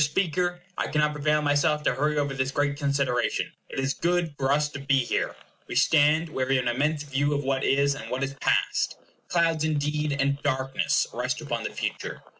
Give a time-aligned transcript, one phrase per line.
[0.01, 3.51] Speaker, I cannot prevail on myself to hurry over this great consideration.
[3.69, 5.35] IT IS GOOD FOR US TO BE HERE.
[5.67, 8.97] We stand where we have an immense view of what is, and what is past.
[9.27, 12.23] Clouds, indeed, and darkness, rest upon the future.